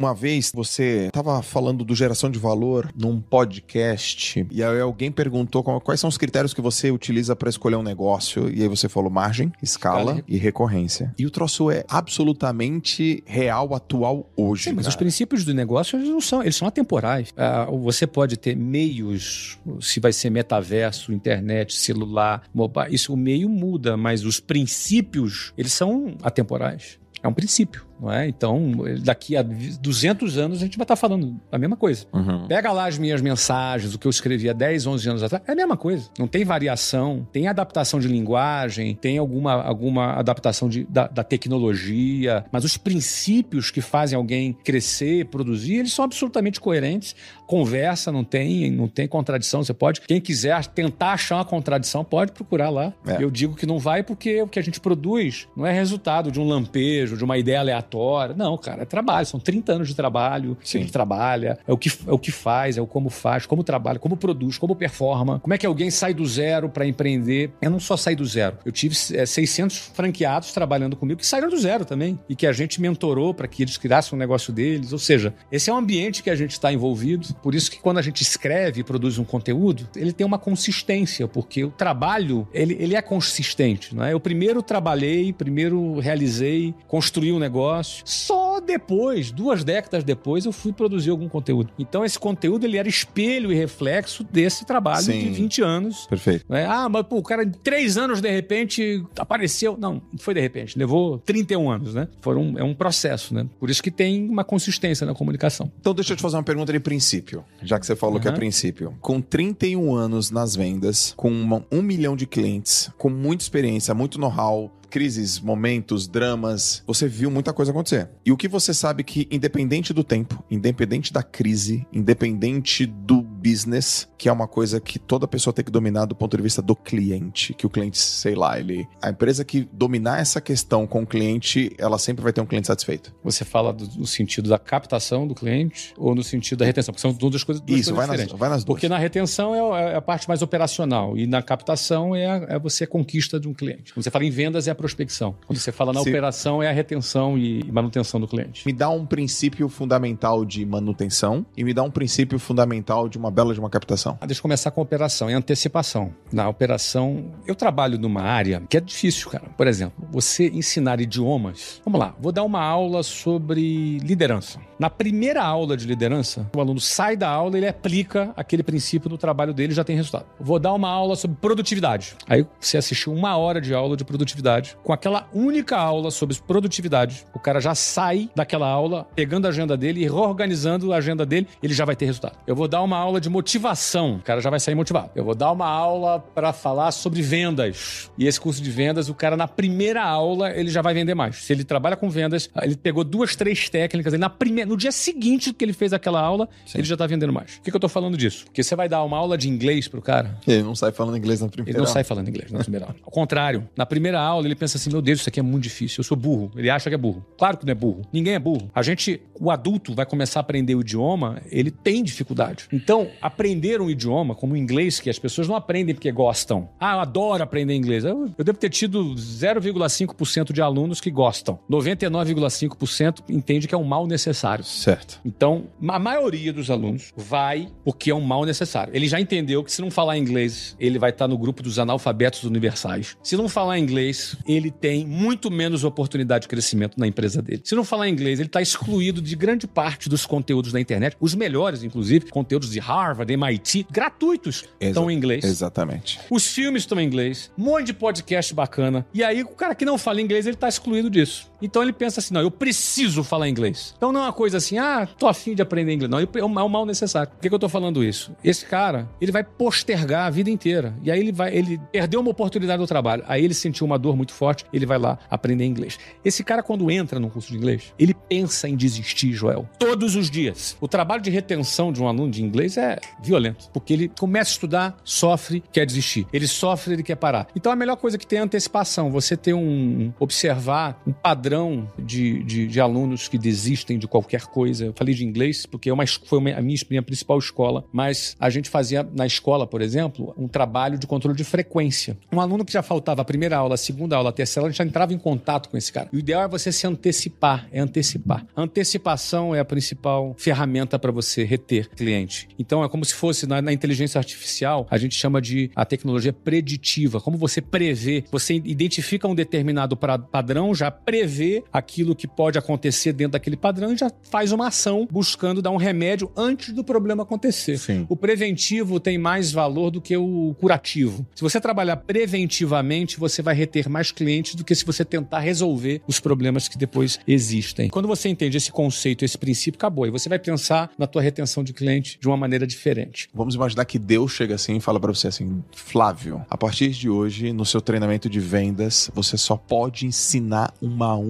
Uma 0.00 0.14
vez 0.14 0.50
você 0.54 1.08
estava 1.08 1.42
falando 1.42 1.84
do 1.84 1.94
geração 1.94 2.30
de 2.30 2.38
valor 2.38 2.90
num 2.96 3.20
podcast 3.20 4.46
e 4.50 4.64
aí 4.64 4.80
alguém 4.80 5.12
perguntou 5.12 5.62
quais 5.62 6.00
são 6.00 6.08
os 6.08 6.16
critérios 6.16 6.54
que 6.54 6.62
você 6.62 6.90
utiliza 6.90 7.36
para 7.36 7.50
escolher 7.50 7.76
um 7.76 7.82
negócio 7.82 8.50
e 8.50 8.62
aí 8.62 8.68
você 8.68 8.88
falou 8.88 9.10
margem, 9.10 9.52
escala, 9.62 10.00
escala. 10.00 10.24
e 10.26 10.38
recorrência. 10.38 11.14
E 11.18 11.26
o 11.26 11.30
troço 11.30 11.70
é 11.70 11.84
absolutamente 11.86 13.22
real, 13.26 13.74
atual 13.74 14.26
hoje. 14.34 14.64
Sim, 14.64 14.72
mas 14.72 14.86
cara. 14.86 14.88
os 14.88 14.96
princípios 14.96 15.44
do 15.44 15.52
negócio 15.52 15.98
eles 15.98 16.08
não 16.08 16.22
são, 16.22 16.40
eles 16.40 16.56
são 16.56 16.66
atemporais. 16.66 17.28
Uh, 17.32 17.78
você 17.80 18.06
pode 18.06 18.38
ter 18.38 18.56
meios, 18.56 19.58
se 19.82 20.00
vai 20.00 20.14
ser 20.14 20.30
metaverso, 20.30 21.12
internet, 21.12 21.76
celular, 21.76 22.44
mobile, 22.54 22.94
isso 22.94 23.12
o 23.12 23.18
meio 23.18 23.50
muda, 23.50 23.98
mas 23.98 24.24
os 24.24 24.40
princípios 24.40 25.52
eles 25.58 25.74
são 25.74 26.16
atemporais. 26.22 26.98
É 27.22 27.28
um 27.28 27.34
princípio 27.34 27.89
não 28.00 28.10
é? 28.10 28.26
Então, 28.26 28.72
daqui 29.02 29.36
a 29.36 29.42
200 29.42 30.38
anos 30.38 30.58
a 30.58 30.64
gente 30.64 30.78
vai 30.78 30.84
estar 30.84 30.96
falando 30.96 31.36
a 31.52 31.58
mesma 31.58 31.76
coisa. 31.76 32.06
Uhum. 32.12 32.48
Pega 32.48 32.72
lá 32.72 32.86
as 32.86 32.96
minhas 32.96 33.20
mensagens, 33.20 33.94
o 33.94 33.98
que 33.98 34.06
eu 34.06 34.10
escrevi 34.10 34.48
há 34.48 34.52
10, 34.54 34.86
11 34.86 35.08
anos 35.10 35.22
atrás, 35.22 35.44
é 35.46 35.52
a 35.52 35.54
mesma 35.54 35.76
coisa. 35.76 36.08
Não 36.18 36.26
tem 36.26 36.44
variação, 36.44 37.26
tem 37.30 37.46
adaptação 37.46 38.00
de 38.00 38.08
linguagem, 38.08 38.94
tem 38.94 39.18
alguma, 39.18 39.52
alguma 39.62 40.14
adaptação 40.14 40.68
de, 40.68 40.84
da, 40.84 41.06
da 41.06 41.22
tecnologia, 41.22 42.44
mas 42.50 42.64
os 42.64 42.76
princípios 42.76 43.70
que 43.70 43.82
fazem 43.82 44.16
alguém 44.16 44.52
crescer, 44.52 45.26
produzir, 45.26 45.76
eles 45.76 45.92
são 45.92 46.04
absolutamente 46.04 46.58
coerentes. 46.58 47.14
Conversa 47.46 48.10
não 48.10 48.24
tem, 48.24 48.70
não 48.70 48.88
tem 48.88 49.06
contradição. 49.06 49.62
Você 49.62 49.74
pode, 49.74 50.00
quem 50.00 50.20
quiser 50.20 50.64
tentar 50.66 51.12
achar 51.12 51.36
uma 51.36 51.44
contradição, 51.44 52.04
pode 52.04 52.32
procurar 52.32 52.70
lá. 52.70 52.94
É. 53.06 53.22
Eu 53.22 53.30
digo 53.30 53.54
que 53.54 53.66
não 53.66 53.78
vai 53.78 54.02
porque 54.02 54.40
o 54.40 54.46
que 54.46 54.58
a 54.58 54.62
gente 54.62 54.80
produz 54.80 55.48
não 55.56 55.66
é 55.66 55.72
resultado 55.72 56.30
de 56.30 56.40
um 56.40 56.48
lampejo, 56.48 57.16
de 57.16 57.24
uma 57.24 57.36
ideia 57.36 57.60
aleatória 57.60 57.89
aleatória. 57.90 58.34
Não, 58.34 58.56
cara, 58.56 58.82
é 58.82 58.84
trabalho. 58.84 59.26
São 59.26 59.40
30 59.40 59.72
anos 59.72 59.88
de 59.88 59.94
trabalho. 59.94 60.56
Sim. 60.62 60.84
Que 60.84 60.92
trabalha, 60.92 61.58
é 61.66 61.72
o 61.72 61.76
que, 61.76 61.88
é 62.06 62.12
o 62.12 62.18
que 62.18 62.30
faz, 62.30 62.78
é 62.78 62.80
o 62.80 62.86
como 62.86 63.10
faz, 63.10 63.46
como 63.46 63.64
trabalha, 63.64 63.98
como 63.98 64.16
produz, 64.16 64.56
como 64.56 64.76
performa. 64.76 65.40
Como 65.40 65.52
é 65.52 65.58
que 65.58 65.66
alguém 65.66 65.90
sai 65.90 66.14
do 66.14 66.24
zero 66.26 66.68
para 66.68 66.86
empreender? 66.86 67.50
Eu 67.60 67.70
não 67.70 67.80
só 67.80 67.96
saí 67.96 68.14
do 68.14 68.24
zero. 68.24 68.56
Eu 68.64 68.72
tive 68.72 68.94
é, 69.14 69.26
600 69.26 69.76
franqueados 69.94 70.52
trabalhando 70.52 70.96
comigo 70.96 71.20
que 71.20 71.26
saíram 71.26 71.48
do 71.48 71.58
zero 71.58 71.84
também. 71.84 72.18
E 72.28 72.36
que 72.36 72.46
a 72.46 72.52
gente 72.52 72.80
mentorou 72.80 73.34
para 73.34 73.48
que 73.48 73.62
eles 73.62 73.76
criassem 73.76 74.16
um 74.16 74.18
negócio 74.18 74.52
deles. 74.52 74.92
Ou 74.92 74.98
seja, 74.98 75.34
esse 75.50 75.70
é 75.70 75.72
um 75.72 75.76
ambiente 75.76 76.22
que 76.22 76.30
a 76.30 76.36
gente 76.36 76.52
está 76.52 76.72
envolvido. 76.72 77.34
Por 77.42 77.54
isso 77.54 77.70
que 77.70 77.80
quando 77.80 77.98
a 77.98 78.02
gente 78.02 78.22
escreve 78.22 78.80
e 78.80 78.84
produz 78.84 79.18
um 79.18 79.24
conteúdo, 79.24 79.88
ele 79.96 80.12
tem 80.12 80.26
uma 80.26 80.38
consistência, 80.38 81.26
porque 81.26 81.64
o 81.64 81.70
trabalho, 81.70 82.46
ele, 82.52 82.76
ele 82.78 82.94
é 82.94 83.02
consistente. 83.02 83.94
Não 83.94 84.04
é? 84.04 84.12
Eu 84.12 84.20
primeiro 84.20 84.62
trabalhei, 84.62 85.32
primeiro 85.32 85.98
realizei, 85.98 86.74
construí 86.86 87.32
um 87.32 87.38
negócio, 87.38 87.79
negócio. 87.80 88.02
Só 88.04 88.60
depois, 88.60 89.32
duas 89.32 89.64
décadas 89.64 90.04
depois, 90.04 90.44
eu 90.44 90.52
fui 90.52 90.72
produzir 90.72 91.10
algum 91.10 91.28
conteúdo. 91.28 91.72
Então 91.78 92.04
esse 92.04 92.18
conteúdo 92.18 92.64
ele 92.64 92.76
era 92.76 92.88
espelho 92.88 93.52
e 93.52 93.54
reflexo 93.54 94.22
desse 94.24 94.64
trabalho 94.64 95.04
Sim. 95.04 95.18
de 95.18 95.30
20 95.30 95.62
anos. 95.62 96.06
Perfeito. 96.06 96.44
Né? 96.48 96.66
Ah, 96.66 96.88
mas 96.88 97.06
pô, 97.06 97.16
o 97.16 97.22
cara 97.22 97.42
em 97.42 97.50
três 97.50 97.96
anos 97.96 98.20
de 98.20 98.30
repente 98.30 99.04
apareceu. 99.18 99.76
Não, 99.78 99.94
não 99.94 100.18
foi 100.18 100.34
de 100.34 100.40
repente. 100.40 100.78
Levou 100.78 101.18
31 101.18 101.70
anos, 101.70 101.94
né? 101.94 102.08
Foram, 102.20 102.54
é 102.56 102.62
um 102.62 102.74
processo, 102.74 103.34
né? 103.34 103.46
Por 103.58 103.70
isso 103.70 103.82
que 103.82 103.90
tem 103.90 104.28
uma 104.28 104.44
consistência 104.44 105.06
na 105.06 105.14
comunicação. 105.14 105.70
Então 105.80 105.94
deixa 105.94 106.12
eu 106.12 106.16
te 106.16 106.22
fazer 106.22 106.36
uma 106.36 106.42
pergunta 106.42 106.72
de 106.72 106.80
princípio, 106.80 107.44
já 107.62 107.78
que 107.78 107.86
você 107.86 107.96
falou 107.96 108.16
uhum. 108.16 108.20
que 108.20 108.28
é 108.28 108.32
princípio. 108.32 108.94
Com 109.00 109.20
31 109.20 109.94
anos 109.94 110.30
nas 110.30 110.54
vendas, 110.54 111.14
com 111.16 111.30
uma, 111.30 111.64
um 111.70 111.82
milhão 111.82 112.16
de 112.16 112.26
clientes, 112.26 112.90
com 112.98 113.08
muita 113.08 113.42
experiência, 113.42 113.94
muito 113.94 114.18
know-how, 114.18 114.70
crises, 114.90 115.40
momentos, 115.40 116.06
dramas, 116.06 116.82
você 116.86 117.06
viu 117.08 117.30
muita 117.30 117.52
coisa 117.52 117.70
acontecer. 117.70 118.10
E 118.26 118.32
o 118.32 118.36
que 118.36 118.48
você 118.48 118.74
sabe 118.74 119.04
que, 119.04 119.28
independente 119.30 119.94
do 119.94 120.04
tempo, 120.04 120.44
independente 120.50 121.12
da 121.12 121.22
crise, 121.22 121.86
independente 121.92 122.84
do 122.84 123.22
business, 123.40 124.08
que 124.18 124.28
é 124.28 124.32
uma 124.32 124.46
coisa 124.46 124.80
que 124.80 124.98
toda 124.98 125.26
pessoa 125.26 125.52
tem 125.52 125.64
que 125.64 125.70
dominar 125.70 126.04
do 126.04 126.14
ponto 126.14 126.36
de 126.36 126.42
vista 126.42 126.60
do 126.60 126.76
cliente, 126.76 127.54
que 127.54 127.66
o 127.66 127.70
cliente, 127.70 127.98
sei 127.98 128.34
lá, 128.34 128.58
ele. 128.58 128.86
A 129.00 129.10
empresa 129.10 129.44
que 129.44 129.68
dominar 129.72 130.20
essa 130.20 130.40
questão 130.40 130.86
com 130.86 131.02
o 131.02 131.06
cliente, 131.06 131.72
ela 131.78 131.98
sempre 131.98 132.22
vai 132.22 132.32
ter 132.32 132.40
um 132.40 132.46
cliente 132.46 132.66
satisfeito. 132.66 133.14
Você 133.24 133.44
fala 133.44 133.72
do, 133.72 133.86
no 133.98 134.06
sentido 134.06 134.48
da 134.48 134.58
captação 134.58 135.26
do 135.26 135.34
cliente 135.34 135.94
ou 135.96 136.14
no 136.14 136.22
sentido 136.22 136.58
da 136.58 136.64
retenção? 136.64 136.92
Porque 136.92 137.02
são 137.02 137.12
duas 137.12 137.42
coisas, 137.42 137.62
duas 137.62 137.80
Isso, 137.80 137.90
coisas 137.90 137.96
vai 137.96 138.16
diferentes. 138.16 138.32
Nas, 138.32 138.40
vai 138.40 138.48
nas 138.48 138.64
duas. 138.64 138.74
Porque 138.76 138.88
na 138.88 138.98
retenção 138.98 139.54
é, 139.54 139.92
é 139.92 139.96
a 139.96 140.02
parte 140.02 140.28
mais 140.28 140.42
operacional 140.42 141.16
e 141.16 141.26
na 141.26 141.42
captação 141.42 142.14
é, 142.14 142.26
a, 142.26 142.46
é 142.50 142.58
você 142.58 142.84
a 142.84 142.86
conquista 142.86 143.40
de 143.40 143.48
um 143.48 143.54
cliente. 143.54 143.94
Quando 143.94 144.04
você 144.04 144.10
fala 144.10 144.24
em 144.24 144.30
vendas, 144.30 144.68
é 144.68 144.70
a 144.70 144.74
prospecção. 144.74 145.34
Quando 145.46 145.58
você 145.58 145.72
fala 145.72 145.92
na 145.92 146.02
Sim. 146.02 146.10
operação, 146.10 146.62
é 146.62 146.68
a 146.68 146.72
retenção 146.72 147.38
e 147.38 147.64
manutenção 147.70 148.20
do 148.20 148.28
cliente. 148.28 148.66
Me 148.66 148.72
dá 148.72 148.90
um 148.90 149.06
princípio 149.06 149.68
fundamental 149.68 150.44
de 150.44 150.64
manutenção 150.64 151.46
e 151.56 151.64
me 151.64 151.72
dá 151.72 151.82
um 151.82 151.90
princípio 151.90 152.38
fundamental 152.38 153.08
de 153.08 153.18
uma 153.18 153.29
bela 153.30 153.54
de 153.54 153.60
uma 153.60 153.70
captação. 153.70 154.18
Ah, 154.20 154.26
deixa 154.26 154.38
eu 154.38 154.42
começar 154.42 154.70
com 154.70 154.80
a 154.80 154.84
operação, 154.84 155.28
é 155.28 155.34
antecipação. 155.34 156.12
Na 156.32 156.48
operação, 156.48 157.32
eu 157.46 157.54
trabalho 157.54 157.98
numa 157.98 158.22
área 158.22 158.62
que 158.68 158.76
é 158.76 158.80
difícil, 158.80 159.30
cara. 159.30 159.48
Por 159.56 159.66
exemplo, 159.66 160.06
você 160.10 160.48
ensinar 160.48 161.00
idiomas. 161.00 161.80
Vamos 161.84 162.00
lá, 162.00 162.14
vou 162.20 162.32
dar 162.32 162.42
uma 162.42 162.62
aula 162.62 163.02
sobre 163.02 163.98
liderança. 163.98 164.60
Na 164.80 164.88
primeira 164.88 165.44
aula 165.44 165.76
de 165.76 165.86
liderança, 165.86 166.50
o 166.56 166.58
aluno 166.58 166.80
sai 166.80 167.14
da 167.14 167.28
aula, 167.28 167.54
ele 167.54 167.68
aplica 167.68 168.32
aquele 168.34 168.62
princípio 168.62 169.10
no 169.10 169.18
trabalho 169.18 169.52
dele 169.52 169.74
e 169.74 169.76
já 169.76 169.84
tem 169.84 169.94
resultado. 169.94 170.24
Vou 170.40 170.58
dar 170.58 170.72
uma 170.72 170.88
aula 170.88 171.16
sobre 171.16 171.36
produtividade. 171.38 172.16
Aí 172.26 172.46
você 172.58 172.78
assistiu 172.78 173.12
uma 173.12 173.36
hora 173.36 173.60
de 173.60 173.74
aula 173.74 173.94
de 173.94 174.06
produtividade 174.06 174.78
com 174.82 174.90
aquela 174.90 175.28
única 175.34 175.76
aula 175.76 176.10
sobre 176.10 176.34
produtividade, 176.46 177.26
o 177.34 177.38
cara 177.38 177.60
já 177.60 177.74
sai 177.74 178.30
daquela 178.34 178.66
aula, 178.66 179.06
pegando 179.14 179.44
a 179.44 179.50
agenda 179.50 179.76
dele 179.76 180.00
e 180.00 180.04
reorganizando 180.04 180.94
a 180.94 180.96
agenda 180.96 181.26
dele, 181.26 181.46
ele 181.62 181.74
já 181.74 181.84
vai 181.84 181.94
ter 181.94 182.06
resultado. 182.06 182.38
Eu 182.46 182.56
vou 182.56 182.66
dar 182.66 182.80
uma 182.80 182.96
aula 182.96 183.20
de 183.20 183.28
motivação, 183.28 184.14
o 184.14 184.22
cara 184.22 184.40
já 184.40 184.48
vai 184.48 184.60
sair 184.60 184.74
motivado. 184.74 185.10
Eu 185.14 185.24
vou 185.24 185.34
dar 185.34 185.52
uma 185.52 185.68
aula 185.68 186.20
para 186.20 186.54
falar 186.54 186.90
sobre 186.92 187.20
vendas. 187.20 188.10
E 188.16 188.26
esse 188.26 188.40
curso 188.40 188.62
de 188.62 188.70
vendas, 188.70 189.10
o 189.10 189.14
cara 189.14 189.36
na 189.36 189.46
primeira 189.46 190.02
aula, 190.02 190.50
ele 190.52 190.70
já 190.70 190.80
vai 190.80 190.94
vender 190.94 191.14
mais. 191.14 191.36
Se 191.36 191.52
ele 191.52 191.64
trabalha 191.64 191.96
com 191.96 192.08
vendas, 192.08 192.48
ele 192.62 192.78
pegou 192.78 193.04
duas, 193.04 193.36
três 193.36 193.68
técnicas, 193.68 194.14
ele 194.14 194.20
na 194.22 194.30
primeira, 194.30 194.69
no 194.70 194.76
dia 194.76 194.92
seguinte 194.92 195.52
que 195.52 195.64
ele 195.64 195.72
fez 195.72 195.92
aquela 195.92 196.20
aula, 196.20 196.48
Sim. 196.64 196.78
ele 196.78 196.86
já 196.86 196.96
tá 196.96 197.06
vendendo 197.06 197.32
mais. 197.32 197.56
Por 197.56 197.64
que, 197.64 197.70
que 197.70 197.76
eu 197.76 197.80
tô 197.80 197.88
falando 197.88 198.16
disso? 198.16 198.44
Porque 198.46 198.62
você 198.62 198.74
vai 198.76 198.88
dar 198.88 199.02
uma 199.04 199.16
aula 199.16 199.36
de 199.36 199.48
inglês 199.48 199.88
pro 199.88 200.00
cara, 200.00 200.38
Ele 200.46 200.62
não 200.62 200.74
sai 200.74 200.92
falando 200.92 201.16
inglês 201.16 201.40
na 201.40 201.46
ele 201.46 201.52
primeira 201.52 201.78
não 201.78 201.84
aula. 201.84 201.92
sai 201.92 202.04
falando 202.04 202.28
inglês 202.28 202.50
na 202.50 202.60
primeira 202.60 202.86
aula. 202.86 202.96
Ao 203.04 203.10
contrário, 203.10 203.68
na 203.76 203.84
primeira 203.84 204.20
aula 204.20 204.46
ele 204.46 204.54
pensa 204.54 204.76
assim: 204.78 204.90
meu 204.90 205.02
Deus, 205.02 205.20
isso 205.20 205.28
aqui 205.28 205.40
é 205.40 205.42
muito 205.42 205.64
difícil, 205.64 205.96
eu 206.00 206.04
sou 206.04 206.16
burro. 206.16 206.50
Ele 206.56 206.70
acha 206.70 206.88
que 206.88 206.94
é 206.94 206.98
burro. 206.98 207.24
Claro 207.36 207.56
que 207.58 207.66
não 207.66 207.72
é 207.72 207.74
burro. 207.74 208.02
Ninguém 208.12 208.34
é 208.34 208.38
burro. 208.38 208.70
A 208.74 208.82
gente, 208.82 209.20
o 209.38 209.50
adulto, 209.50 209.94
vai 209.94 210.06
começar 210.06 210.40
a 210.40 210.42
aprender 210.42 210.74
o 210.74 210.80
idioma, 210.80 211.42
ele 211.50 211.70
tem 211.70 212.02
dificuldade. 212.02 212.66
Então, 212.72 213.08
aprender 213.20 213.80
um 213.80 213.90
idioma, 213.90 214.34
como 214.34 214.54
o 214.54 214.56
inglês, 214.56 215.00
que 215.00 215.10
as 215.10 215.18
pessoas 215.18 215.48
não 215.48 215.56
aprendem 215.56 215.94
porque 215.94 216.10
gostam. 216.12 216.68
Ah, 216.78 216.94
eu 216.94 217.00
adoro 217.00 217.42
aprender 217.42 217.74
inglês. 217.74 218.04
Eu, 218.04 218.30
eu 218.38 218.44
devo 218.44 218.58
ter 218.58 218.70
tido 218.70 219.14
0,5% 219.14 220.52
de 220.52 220.62
alunos 220.62 221.00
que 221.00 221.10
gostam. 221.10 221.58
99,5% 221.70 223.22
entende 223.28 223.66
que 223.68 223.74
é 223.74 223.78
um 223.78 223.84
mal 223.84 224.06
necessário. 224.06 224.59
Certo. 224.66 225.20
Então, 225.24 225.68
a 225.88 225.98
maioria 225.98 226.52
dos 226.52 226.70
alunos 226.70 227.12
vai 227.16 227.68
porque 227.84 228.10
é 228.10 228.14
um 228.14 228.20
mal 228.20 228.44
necessário. 228.44 228.94
Ele 228.94 229.08
já 229.08 229.20
entendeu 229.20 229.62
que 229.64 229.72
se 229.72 229.80
não 229.80 229.90
falar 229.90 230.16
inglês, 230.16 230.76
ele 230.78 230.98
vai 230.98 231.10
estar 231.10 231.28
no 231.28 231.36
grupo 231.36 231.62
dos 231.62 231.78
analfabetos 231.78 232.44
universais. 232.44 233.16
Se 233.22 233.36
não 233.36 233.48
falar 233.48 233.78
inglês, 233.78 234.36
ele 234.46 234.70
tem 234.70 235.06
muito 235.06 235.50
menos 235.50 235.84
oportunidade 235.84 236.42
de 236.42 236.48
crescimento 236.48 236.98
na 236.98 237.06
empresa 237.06 237.42
dele. 237.42 237.62
Se 237.64 237.74
não 237.74 237.84
falar 237.84 238.08
inglês, 238.08 238.38
ele 238.38 238.48
está 238.48 238.62
excluído 238.62 239.20
de 239.20 239.36
grande 239.36 239.66
parte 239.66 240.08
dos 240.08 240.26
conteúdos 240.26 240.72
da 240.72 240.80
internet, 240.80 241.16
os 241.20 241.34
melhores, 241.34 241.82
inclusive, 241.82 242.30
conteúdos 242.30 242.70
de 242.70 242.78
Harvard, 242.78 243.32
MIT, 243.32 243.86
gratuitos, 243.90 244.64
estão 244.80 245.10
em 245.10 245.16
inglês. 245.16 245.44
Exatamente. 245.44 246.20
Os 246.30 246.46
filmes 246.46 246.82
estão 246.82 247.00
em 247.00 247.06
inglês, 247.06 247.50
um 247.58 247.64
monte 247.64 247.86
de 247.86 247.94
podcast 247.94 248.54
bacana. 248.54 249.06
E 249.12 249.22
aí, 249.22 249.42
o 249.42 249.48
cara 249.48 249.74
que 249.74 249.84
não 249.84 249.98
fala 249.98 250.20
inglês, 250.20 250.46
ele 250.46 250.56
tá 250.56 250.68
excluído 250.68 251.10
disso. 251.10 251.49
Então 251.60 251.82
ele 251.82 251.92
pensa 251.92 252.20
assim: 252.20 252.34
não, 252.34 252.40
eu 252.40 252.50
preciso 252.50 253.22
falar 253.22 253.48
inglês. 253.48 253.94
Então 253.96 254.12
não 254.12 254.20
é 254.20 254.24
uma 254.24 254.32
coisa 254.32 254.56
assim, 254.58 254.78
ah, 254.78 255.06
tô 255.18 255.26
afim 255.26 255.54
de 255.54 255.62
aprender 255.62 255.92
inglês. 255.92 256.10
Não, 256.10 256.18
é 256.18 256.64
um 256.64 256.68
mal 256.68 256.86
necessário. 256.86 257.30
Por 257.30 257.40
que, 257.40 257.48
que 257.48 257.54
eu 257.54 257.58
tô 257.58 257.68
falando 257.68 258.02
isso? 258.02 258.32
Esse 258.42 258.64
cara, 258.64 259.08
ele 259.20 259.32
vai 259.32 259.44
postergar 259.44 260.26
a 260.26 260.30
vida 260.30 260.50
inteira. 260.50 260.94
E 261.02 261.10
aí 261.10 261.20
ele 261.20 261.32
vai, 261.32 261.54
ele 261.54 261.80
perdeu 261.92 262.20
uma 262.20 262.30
oportunidade 262.30 262.80
no 262.80 262.86
trabalho. 262.86 263.24
Aí 263.26 263.44
ele 263.44 263.54
sentiu 263.54 263.86
uma 263.86 263.98
dor 263.98 264.16
muito 264.16 264.32
forte, 264.32 264.64
ele 264.72 264.86
vai 264.86 264.98
lá 264.98 265.18
aprender 265.30 265.64
inglês. 265.64 265.98
Esse 266.24 266.42
cara, 266.42 266.62
quando 266.62 266.90
entra 266.90 267.18
no 267.18 267.30
curso 267.30 267.50
de 267.50 267.56
inglês, 267.56 267.92
ele 267.98 268.14
pensa 268.14 268.68
em 268.68 268.76
desistir, 268.76 269.32
Joel. 269.32 269.68
Todos 269.78 270.16
os 270.16 270.30
dias. 270.30 270.76
O 270.80 270.88
trabalho 270.88 271.22
de 271.22 271.30
retenção 271.30 271.92
de 271.92 272.02
um 272.02 272.08
aluno 272.08 272.30
de 272.30 272.42
inglês 272.42 272.76
é 272.76 272.98
violento. 273.22 273.68
Porque 273.72 273.92
ele 273.92 274.08
começa 274.08 274.50
a 274.50 274.52
estudar, 274.52 274.96
sofre, 275.04 275.62
quer 275.72 275.86
desistir. 275.86 276.26
Ele 276.32 276.46
sofre, 276.46 276.94
ele 276.94 277.02
quer 277.02 277.16
parar. 277.16 277.48
Então 277.54 277.70
a 277.70 277.76
melhor 277.76 277.96
coisa 277.96 278.18
que 278.18 278.26
tem 278.26 278.38
é 278.38 278.42
antecipação. 278.42 279.10
Você 279.10 279.36
ter 279.36 279.54
um. 279.54 280.12
observar 280.18 281.00
um 281.06 281.12
padrão 281.12 281.49
de, 281.98 282.42
de, 282.44 282.66
de 282.66 282.80
alunos 282.80 283.28
que 283.28 283.38
desistem 283.38 283.98
de 283.98 284.06
qualquer 284.06 284.42
coisa. 284.42 284.86
Eu 284.86 284.92
falei 284.94 285.14
de 285.14 285.24
inglês 285.24 285.66
porque 285.66 285.88
é 285.90 285.92
uma, 285.92 286.04
foi 286.06 286.38
uma- 286.38 286.50
a 286.50 286.60
minha, 286.62 286.78
minha 286.88 287.02
principal 287.02 287.38
escola, 287.38 287.84
mas 287.92 288.36
a 288.38 288.48
gente 288.50 288.68
fazia 288.70 289.06
na 289.14 289.26
escola, 289.26 289.66
por 289.66 289.80
exemplo, 289.82 290.34
um 290.36 290.48
trabalho 290.48 290.98
de 290.98 291.06
controle 291.06 291.36
de 291.36 291.44
frequência. 291.44 292.16
Um 292.32 292.40
aluno 292.40 292.64
que 292.64 292.72
já 292.72 292.82
faltava 292.82 293.22
a 293.22 293.24
primeira 293.24 293.56
aula, 293.56 293.74
a 293.74 293.78
segunda 293.78 294.16
aula, 294.16 294.30
a 294.30 294.32
terceira 294.32 294.62
aula, 294.62 294.68
a 294.68 294.72
gente 294.72 294.78
já 294.78 294.84
entrava 294.84 295.12
em 295.12 295.18
contato 295.18 295.68
com 295.68 295.76
esse 295.76 295.92
cara. 295.92 296.08
O 296.12 296.18
ideal 296.18 296.42
é 296.42 296.48
você 296.48 296.70
se 296.72 296.86
antecipar, 296.86 297.68
é 297.72 297.80
antecipar. 297.80 298.46
A 298.54 298.62
antecipação 298.62 299.54
é 299.54 299.60
a 299.60 299.64
principal 299.64 300.34
ferramenta 300.38 300.98
para 300.98 301.10
você 301.12 301.44
reter 301.44 301.88
cliente. 301.90 302.48
Então 302.58 302.82
é 302.84 302.88
como 302.88 303.04
se 303.04 303.14
fosse 303.14 303.46
na, 303.46 303.60
na 303.62 303.72
inteligência 303.72 304.18
artificial, 304.18 304.86
a 304.90 304.98
gente 304.98 305.14
chama 305.14 305.40
de 305.40 305.70
a 305.74 305.84
tecnologia 305.84 306.32
preditiva. 306.32 307.20
Como 307.20 307.36
você 307.36 307.60
prevê, 307.60 308.24
você 308.30 308.54
identifica 308.54 309.26
um 309.28 309.34
determinado 309.34 309.96
pra- 309.96 310.18
padrão, 310.18 310.74
já 310.74 310.90
prevê 310.90 311.39
aquilo 311.72 312.14
que 312.14 312.26
pode 312.26 312.58
acontecer 312.58 313.12
dentro 313.12 313.32
daquele 313.32 313.56
padrão 313.56 313.92
e 313.92 313.96
já 313.96 314.10
faz 314.30 314.52
uma 314.52 314.68
ação 314.68 315.08
buscando 315.10 315.62
dar 315.62 315.70
um 315.70 315.76
remédio 315.76 316.30
antes 316.36 316.72
do 316.72 316.84
problema 316.84 317.22
acontecer. 317.22 317.78
Sim. 317.78 318.06
O 318.08 318.16
preventivo 318.16 319.00
tem 319.00 319.18
mais 319.18 319.52
valor 319.52 319.90
do 319.90 320.00
que 320.00 320.16
o 320.16 320.54
curativo. 320.60 321.26
Se 321.34 321.42
você 321.42 321.60
trabalhar 321.60 321.96
preventivamente, 321.96 323.18
você 323.18 323.42
vai 323.42 323.54
reter 323.54 323.88
mais 323.88 324.12
clientes 324.12 324.54
do 324.54 324.64
que 324.64 324.74
se 324.74 324.84
você 324.84 325.04
tentar 325.04 325.40
resolver 325.40 326.02
os 326.06 326.20
problemas 326.20 326.68
que 326.68 326.78
depois 326.78 327.18
existem. 327.26 327.88
Quando 327.88 328.08
você 328.08 328.28
entende 328.28 328.56
esse 328.56 328.70
conceito, 328.70 329.24
esse 329.24 329.38
princípio, 329.38 329.78
acabou. 329.78 330.06
E 330.06 330.10
você 330.10 330.28
vai 330.28 330.38
pensar 330.38 330.90
na 330.98 331.06
tua 331.06 331.22
retenção 331.22 331.64
de 331.64 331.72
cliente 331.72 332.18
de 332.20 332.26
uma 332.26 332.36
maneira 332.36 332.66
diferente. 332.66 333.28
Vamos 333.34 333.54
imaginar 333.54 333.84
que 333.84 333.98
Deus 333.98 334.32
chega 334.32 334.54
assim 334.54 334.76
e 334.76 334.80
fala 334.80 335.00
pra 335.00 335.12
você 335.12 335.28
assim: 335.28 335.62
Flávio, 335.74 336.44
a 336.48 336.56
partir 336.56 336.90
de 336.90 337.08
hoje, 337.08 337.52
no 337.52 337.64
seu 337.64 337.80
treinamento 337.80 338.28
de 338.28 338.40
vendas, 338.40 339.10
você 339.14 339.36
só 339.36 339.56
pode 339.56 340.06
ensinar 340.06 340.72
uma 340.80 341.14
única 341.16 341.29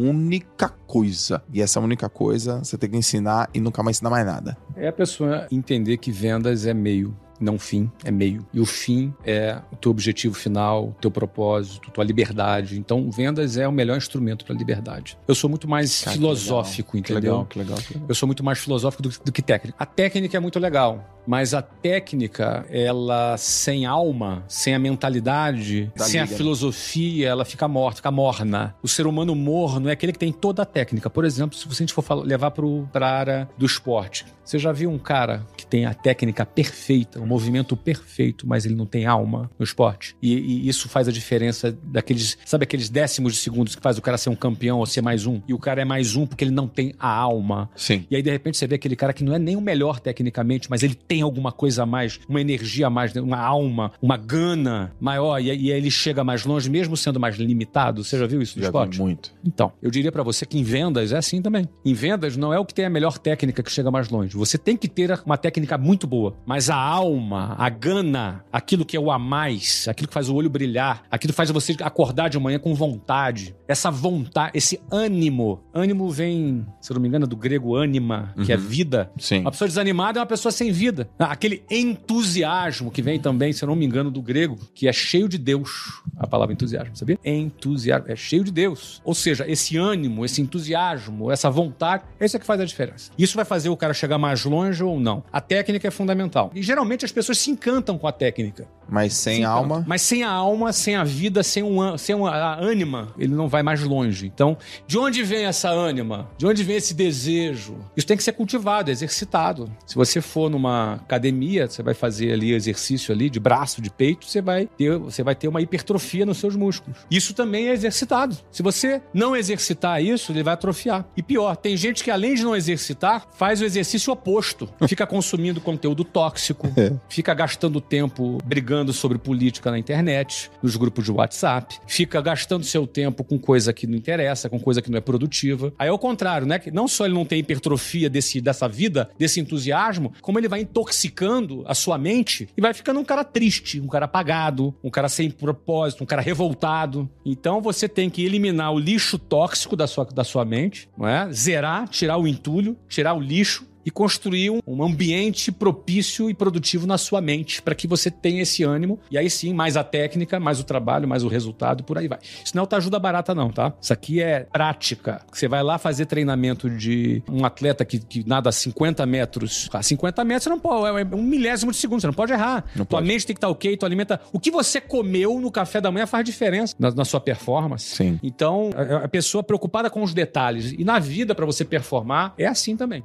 coisa. 0.87 1.43
E 1.53 1.63
essa 1.63 1.79
única 1.81 2.09
coisa 2.09 2.59
você 2.59 2.77
tem 2.77 2.91
que 2.91 2.97
ensinar 2.97 3.49
e 3.55 3.61
nunca 3.61 3.83
mais 3.83 3.97
ensinar 3.97 4.11
mais 4.11 4.27
nada. 4.27 4.57
É 4.77 4.89
a 4.89 4.93
pessoa 4.93 5.47
entender 5.51 5.97
que 5.99 6.11
vendas 6.11 6.67
é 6.67 6.75
meio. 6.75 7.17
Não 7.41 7.59
fim, 7.59 7.91
é 8.05 8.11
meio. 8.11 8.47
E 8.53 8.61
o 8.61 8.67
fim 8.67 9.15
é 9.25 9.59
o 9.73 9.77
teu 9.77 9.91
objetivo 9.91 10.35
final, 10.35 10.89
o 10.89 10.97
teu 11.01 11.11
propósito, 11.11 11.91
tua 11.91 12.05
liberdade. 12.05 12.79
Então, 12.79 13.11
vendas 13.11 13.57
é 13.57 13.67
o 13.67 13.73
melhor 13.73 13.97
instrumento 13.97 14.45
para 14.45 14.55
liberdade. 14.55 15.17
Eu 15.27 15.35
sou 15.35 15.49
muito 15.49 15.67
mais 15.67 16.03
Cara, 16.03 16.13
que 16.13 16.19
filosófico. 16.19 16.93
Que 16.93 16.99
entendeu? 16.99 17.33
legal, 17.33 17.47
que 17.47 17.59
legal, 17.59 17.79
que 17.79 17.95
legal. 17.95 18.09
Eu 18.11 18.15
sou 18.15 18.27
muito 18.27 18.45
mais 18.45 18.59
filosófico 18.59 19.03
do, 19.03 19.09
do 19.25 19.33
que 19.33 19.41
técnico. 19.41 19.75
A 19.81 19.87
técnica 19.87 20.37
é 20.37 20.41
muito 20.41 20.59
legal, 20.59 21.20
mas 21.27 21.55
a 21.55 21.63
técnica, 21.63 22.65
ela 22.71 23.37
sem 23.37 23.87
alma, 23.87 24.45
sem 24.49 24.75
a 24.75 24.79
mentalidade, 24.79 25.93
Dá 25.97 26.05
sem 26.05 26.21
a 26.21 26.25
liga, 26.25 26.33
né? 26.33 26.37
filosofia, 26.37 27.29
ela 27.29 27.45
fica 27.45 27.67
morta, 27.69 27.97
fica 27.97 28.11
morna. 28.11 28.75
O 28.83 28.89
ser 28.89 29.07
humano 29.07 29.35
morno 29.35 29.89
é 29.89 29.93
aquele 29.93 30.13
que 30.13 30.19
tem 30.19 30.33
toda 30.33 30.63
a 30.63 30.67
técnica. 30.67 31.09
Por 31.09 31.25
exemplo, 31.25 31.57
se 31.57 31.67
a 31.69 31.75
gente 31.75 31.93
for 31.93 32.05
levar 32.25 32.51
para 32.51 33.07
a 33.07 33.11
área 33.11 33.49
do 33.57 33.67
esporte, 33.67 34.27
você 34.45 34.59
já 34.59 34.73
viu 34.73 34.91
um 34.91 34.99
cara 34.99 35.47
que 35.57 35.65
tem 35.65 35.87
a 35.87 35.95
técnica 35.95 36.45
perfeita, 36.45 37.21
o 37.21 37.27
movimento 37.27 37.77
perfeito, 37.77 38.49
mas 38.49 38.67
ele 38.67 38.75
não 38.75 38.87
tem 38.87 39.07
alma 39.07 39.49
no 39.57 39.65
esporte? 39.65 40.17
E, 40.21 40.35
e 40.35 40.69
isso 40.69 40.89
faz 40.89 41.07
a 41.07 41.13
diferença 41.13 41.77
daqueles, 41.85 42.37
sabe 42.45 42.65
aqueles 42.65 42.89
décimos 42.89 43.35
de 43.35 43.39
segundos 43.39 43.77
que 43.77 43.83
faz 43.83 43.97
o 43.97 44.03
cara 44.03 44.19
ser 44.19 44.29
um 44.29 44.35
campeão 44.35 44.79
ou 44.81 44.87
ser 44.87 45.03
mais 45.03 45.25
um? 45.25 45.41
E 45.47 45.55
o 45.55 45.59
cara 45.59 45.83
é 45.83 45.85
mais 45.85 46.17
um 46.17 46.27
porque 46.27 46.43
ele 46.43 46.51
não 46.51 46.67
tem 46.67 46.93
a 46.99 47.09
alma. 47.09 47.71
Sim. 47.77 48.05
E 48.11 48.17
aí, 48.17 48.23
de 48.23 48.31
repente, 48.31 48.59
você 48.59 48.67
vê 48.67 48.75
aquele 48.75 48.97
cara 48.97 49.13
que 49.13 49.23
não 49.23 49.33
é 49.33 49.39
nem 49.39 49.55
o 49.55 49.61
melhor 49.61 50.01
tecnicamente, 50.01 50.69
mas 50.69 50.83
ele 50.83 50.95
tem 51.11 51.23
alguma 51.23 51.51
coisa 51.51 51.83
a 51.83 51.87
mais, 51.87 52.21
uma 52.29 52.41
energia 52.41 52.87
a 52.87 52.91
mais, 52.91 53.13
uma 53.17 53.37
alma, 53.37 53.91
uma 54.01 54.17
gana 54.17 54.93
maior, 55.01 55.41
e 55.41 55.51
aí 55.51 55.61
e 55.61 55.73
aí 55.73 55.79
ele 55.79 55.91
chega 55.91 56.23
mais 56.23 56.45
longe, 56.45 56.71
mesmo 56.71 56.97
sendo 56.97 57.19
mais 57.19 57.35
limitado. 57.35 58.05
Você 58.05 58.17
já 58.17 58.29
viu 58.29 58.41
isso 58.41 58.57
no 58.57 58.63
Já 58.63 58.69
esporte? 58.69 58.93
vi 58.97 59.03
muito. 59.03 59.33
Então, 59.45 59.73
eu 59.83 59.91
diria 59.91 60.13
pra 60.13 60.23
você 60.23 60.47
que 60.47 60.57
em 60.57 60.63
vendas 60.63 61.11
é 61.11 61.17
assim 61.17 61.43
também. 61.43 61.69
Em 61.85 61.95
vendas 61.95 62.37
não 62.37 62.55
é 62.55 62.61
o 62.61 62.65
que 62.65 62.73
tem 62.73 62.85
a 62.85 62.91
melhor 62.91 63.19
técnica 63.19 63.61
que 63.61 63.73
chega 63.73 63.91
mais 63.91 64.09
longe. 64.09 64.37
Você 64.37 64.57
tem 64.57 64.77
que 64.77 64.87
ter 64.87 65.21
uma 65.27 65.37
técnica 65.37 65.77
muito 65.77 66.07
boa, 66.07 66.37
mas 66.47 66.71
a 66.71 66.77
alma, 66.77 67.57
a 67.59 67.69
gana, 67.69 68.45
aquilo 68.53 68.85
que 68.85 68.97
é 68.97 69.01
o 69.01 69.11
a 69.11 69.19
mais, 69.19 69.89
aquilo 69.89 70.07
que 70.07 70.15
faz 70.15 70.29
o 70.29 70.35
olho 70.37 70.49
brilhar, 70.49 71.03
aquilo 71.11 71.33
que 71.33 71.37
faz 71.37 71.51
você 71.51 71.75
acordar 71.83 72.31
de 72.31 72.39
manhã 72.39 72.61
com 72.61 72.73
vontade, 72.73 73.57
essa 73.67 73.91
vontade, 73.91 74.53
esse 74.55 74.81
ânimo. 74.93 75.61
Ânimo 75.75 76.09
vem, 76.09 76.65
se 76.81 76.93
eu 76.93 76.95
não 76.95 77.03
me 77.03 77.09
engano, 77.09 77.27
do 77.27 77.37
grego 77.37 77.75
ânima, 77.75 78.33
que 78.47 78.53
é 78.53 78.57
vida. 78.57 79.11
Sim. 79.19 79.41
Uma 79.41 79.51
pessoa 79.51 79.67
desanimada 79.67 80.19
é 80.19 80.21
uma 80.21 80.27
pessoa 80.27 80.53
sem 80.53 80.71
vida. 80.71 81.00
Ah, 81.19 81.33
Aquele 81.33 81.63
entusiasmo 81.71 82.91
que 82.91 83.03
vem 83.03 83.19
também, 83.19 83.53
se 83.53 83.63
eu 83.63 83.69
não 83.69 83.77
me 83.77 83.85
engano, 83.85 84.11
do 84.11 84.21
grego, 84.21 84.59
que 84.75 84.89
é 84.89 84.93
cheio 84.93 85.29
de 85.29 85.39
Deus. 85.39 86.03
A 86.17 86.27
palavra 86.27 86.53
entusiasmo, 86.53 86.97
sabia? 86.97 87.19
Entusiasmo, 87.25 88.11
é 88.11 88.17
cheio 88.17 88.45
de 88.45 88.51
Deus. 88.51 89.01
Ou 89.05 89.15
seja, 89.15 89.45
esse 89.49 89.77
ânimo, 89.77 90.25
esse 90.25 90.41
entusiasmo, 90.41 91.31
essa 91.31 91.51
vontade, 91.51 92.05
é 92.19 92.29
que 92.29 92.47
faz 92.47 92.61
a 92.61 92.65
diferença. 92.65 93.11
Isso 93.19 93.37
vai 93.37 93.45
fazer 93.45 93.69
o 93.69 93.77
cara 93.77 93.95
chegar 93.95 94.19
mais 94.19 94.45
longe 94.45 94.83
ou 94.83 94.99
não. 95.01 95.23
A 95.33 95.41
técnica 95.41 95.89
é 95.89 95.91
fundamental. 95.91 96.51
E 96.55 96.63
geralmente 96.63 97.05
as 97.05 97.13
pessoas 97.13 97.39
se 97.39 97.51
encantam 97.51 97.99
com 97.99 98.07
a 98.07 98.13
técnica. 98.13 98.69
Mas 98.91 99.15
sem 99.15 99.37
Se 99.37 99.41
encantam. 99.41 99.59
alma. 99.59 99.85
Mas 99.87 100.03
sem 100.03 100.23
a 100.23 100.31
alma, 100.31 100.73
sem 100.73 100.97
a 100.97 101.05
vida, 101.05 101.43
sem, 101.43 101.63
um, 101.63 101.97
sem 101.97 102.15
uma, 102.15 102.31
a 102.31 102.61
ânima, 102.61 103.09
ele 103.19 103.35
não 103.35 103.49
vai 103.49 103.63
mais 103.63 103.83
longe. 103.83 104.27
Então, 104.27 104.57
de 104.87 104.99
onde 104.99 105.23
vem 105.23 105.45
essa 105.45 105.71
ânima? 105.71 106.29
De 106.37 106.47
onde 106.47 106.63
vem 106.65 106.77
esse 106.77 106.95
desejo? 106.95 107.77
Isso 107.97 108.07
tem 108.07 108.17
que 108.17 108.23
ser 108.23 108.33
cultivado, 108.33 108.91
exercitado. 108.91 109.71
Se 109.87 109.95
você 109.95 110.21
for 110.21 110.51
numa 110.51 110.95
academia, 110.95 111.69
você 111.69 111.83
vai 111.83 111.95
fazer 111.95 112.33
ali 112.33 112.53
exercício 112.53 113.15
ali 113.15 113.31
de 113.31 113.39
braço, 113.39 113.81
de 113.81 113.91
peito, 113.91 114.27
você 114.27 114.43
vai 114.43 114.67
ter, 114.67 114.99
você 114.99 115.23
vai 115.23 115.35
ter 115.35 115.49
uma 115.49 115.61
hipertrofia 115.61 116.27
nos 116.27 116.39
seus 116.39 116.57
músculos. 116.57 116.99
Isso 117.11 117.35
também 117.35 117.69
é 117.69 117.73
exercitado. 117.73 118.37
Se 118.51 118.63
você 118.63 119.01
não 119.15 119.37
exercitar 119.37 120.03
isso, 120.03 120.33
ele 120.33 120.43
vai 120.43 120.55
atrofiar. 120.55 121.07
E 121.17 121.23
pior, 121.23 121.57
tem 121.57 121.77
gente 121.77 122.03
que 122.03 122.11
além 122.11 122.35
de 122.35 122.43
não 122.43 122.57
exercitar, 122.57 123.27
faz 123.35 123.61
o 123.61 123.65
exercício 123.65 124.13
oposto. 124.13 124.69
Fica 124.89 125.07
consumindo 125.07 125.61
conteúdo 125.61 126.05
tóxico, 126.05 126.69
fica 127.09 127.35
gastando 127.35 127.81
tempo 127.81 128.39
brigando 128.45 128.80
sobre 128.93 129.19
política 129.19 129.71
na 129.71 129.79
internet, 129.79 130.51
nos 130.63 130.77
grupos 130.77 131.05
de 131.05 131.13
WhatsApp, 131.13 131.79
fica 131.87 132.21
gastando 132.21 132.65
seu 132.65 132.87
tempo 132.87 133.23
com 133.23 133.39
coisa 133.39 133.73
que 133.73 133.87
não 133.87 133.97
interessa, 133.97 134.49
com 134.49 134.59
coisa 134.59 134.81
que 134.83 134.91
não 134.91 134.99
é 134.99 135.01
produtiva. 135.01 135.73
Aí 135.79 135.89
é 135.89 135.93
o 135.93 135.99
contrário, 135.99 136.47
né? 136.47 136.59
Que 136.59 136.71
não 136.71 136.89
só 136.89 137.05
ele 137.05 137.15
não 137.15 137.25
tem 137.25 137.39
hipertrofia 137.39 138.09
desse, 138.09 138.41
dessa 138.41 138.69
vida, 138.69 139.11
desse 139.19 139.41
entusiasmo, 139.41 140.13
como 140.21 140.39
ele 140.39 140.49
vai 140.49 140.61
intoxicando 140.61 141.65
a 141.67 141.75
sua 141.75 141.99
mente 141.99 142.49
e 142.57 142.61
vai 142.61 142.75
ficando 142.75 143.01
um 143.01 143.05
cara 143.05 143.25
triste, 143.25 143.81
um 143.81 143.87
cara 143.87 144.07
apagado, 144.07 144.75
um 144.83 144.91
cara 144.91 145.09
sem 145.09 145.31
propósito, 145.31 146.03
um 146.03 146.07
cara 146.07 146.23
revoltado. 146.23 147.09
Então 147.25 147.61
você 147.61 147.89
tem 147.89 148.11
que 148.11 148.25
eliminar 148.25 148.73
o 148.73 148.79
lixo 148.79 149.19
tóxico 149.19 149.77
da 149.77 149.87
sua, 149.87 150.05
da 150.05 150.25
sua 150.25 150.45
mente, 150.45 150.89
não 150.97 151.07
é? 151.07 151.31
Zerar, 151.33 151.89
tirar 151.89 152.17
o 152.17 152.27
entulho, 152.27 152.77
tirar 152.89 153.15
o 153.15 153.21
lixo 153.21 153.70
e 153.85 153.91
construir 153.91 154.51
um 154.67 154.83
ambiente 154.83 155.51
propício 155.53 156.29
e 156.29 156.35
produtivo 156.35 156.87
na 156.87 156.99
sua 156.99 157.21
mente 157.21 157.63
para 157.63 157.75
que 157.75 157.87
você 157.87 158.11
tenha 158.11 158.43
esse 158.43 158.63
ânimo 158.63 158.99
e 159.11 159.19
aí 159.19 159.29
sim 159.31 159.53
mais 159.55 159.77
a 159.77 159.85
técnica, 159.85 160.39
mais 160.39 160.61
o 160.61 160.65
trabalho, 160.65 161.09
mais 161.09 161.25
o 161.25 161.29
resultado, 161.29 161.85
por 161.85 161.99
aí 161.99 162.09
vai. 162.09 162.19
Isso 162.45 162.57
não 162.57 162.67
é 162.71 162.77
ajuda 162.77 162.99
barata 162.99 163.35
não, 163.35 163.51
tá? 163.51 163.73
Isso 163.81 163.93
aqui 163.93 164.21
é 164.21 164.41
prática. 164.41 165.21
Você 165.33 165.49
vai 165.49 165.63
lá 165.63 165.79
fazer 165.79 166.07
treinamento 166.07 166.69
de 166.69 167.23
um 167.29 167.45
atleta 167.45 167.85
que, 167.85 167.99
que 167.99 168.27
nada 168.27 168.49
a 168.49 168.53
50 168.53 169.05
metros. 169.07 169.69
A 169.73 169.83
50 169.83 170.25
metros 170.25 170.45
você 170.45 170.51
não 170.51 170.59
pode, 170.59 170.99
é 170.99 171.17
um 171.17 171.23
milésimo 171.23 171.71
de 171.71 171.77
segundo, 171.77 172.01
você 172.01 172.07
não 172.07 172.15
pode 172.15 172.33
errar. 172.33 172.65
Não 172.75 172.85
tua 172.85 172.99
pode. 172.99 173.09
mente 173.09 173.27
tem 173.27 173.35
que 173.35 173.39
estar 173.39 173.49
ok, 173.49 173.77
tu 173.77 173.87
alimenta. 173.87 174.21
O 174.33 174.41
que 174.41 174.51
você 174.51 174.81
comeu 174.81 175.41
no 175.41 175.51
café 175.51 175.81
da 175.81 175.91
manhã 175.91 176.07
faz 176.07 176.25
diferença 176.25 176.75
na, 176.79 176.91
na 176.91 177.05
sua 177.05 177.21
performance. 177.21 177.97
Sim. 177.97 178.19
Então, 178.23 178.71
a, 178.75 179.05
a 179.05 179.09
pessoa 179.09 179.43
preocupada 179.43 179.91
com 179.91 180.03
os 180.03 180.15
detalhes 180.15 180.73
e 180.77 180.85
na 180.85 180.99
vida 180.99 181.35
para 181.35 181.47
você 181.47 181.65
performar 181.65 182.35
é 182.39 182.47
assim 182.47 182.77
também. 182.77 183.05